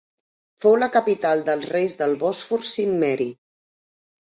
Fou 0.63 0.77
la 0.83 0.87
capital 0.95 1.43
dels 1.51 1.69
reis 1.75 1.95
del 2.01 2.17
Bòsfor 2.25 2.67
Cimmeri. 2.73 3.31